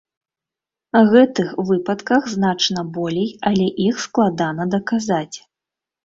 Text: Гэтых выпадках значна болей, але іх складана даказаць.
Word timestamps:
Гэтых 1.09 1.49
выпадках 1.67 2.23
значна 2.35 2.83
болей, 2.95 3.27
але 3.51 3.67
іх 3.89 4.01
складана 4.05 4.67
даказаць. 4.77 5.37